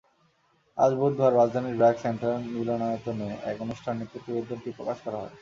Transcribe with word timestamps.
আজ 0.77 0.91
বুধবার 0.95 1.31
রাজধানীর 1.33 1.77
ব্র্যাক 1.77 1.97
সেন্টার 1.99 2.33
মিলনায়তনে 2.53 3.27
এক 3.51 3.57
অনুষ্ঠানে 3.61 4.03
প্রতিবেদনটি 4.11 4.69
প্রকাশ 4.77 4.97
করা 5.05 5.17
হয়। 5.21 5.33